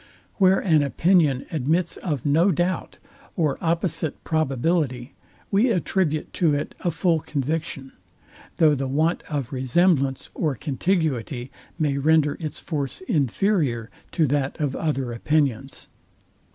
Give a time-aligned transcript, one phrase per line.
[0.37, 2.97] Where an opinion admits of no doubt,
[3.35, 5.13] or opposite probability,
[5.51, 7.91] we attribute to it a full conviction:
[8.57, 14.75] though the want of resemblance, or contiguity, may render its force inferior to that of
[14.75, 15.87] other opinions.